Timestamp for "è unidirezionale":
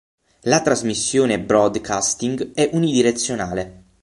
2.55-3.83